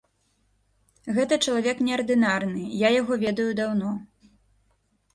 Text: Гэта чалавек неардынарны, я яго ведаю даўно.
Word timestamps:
Гэта 1.17 1.33
чалавек 1.45 1.77
неардынарны, 1.89 2.65
я 2.87 2.93
яго 3.01 3.21
ведаю 3.29 3.49
даўно. 3.63 3.97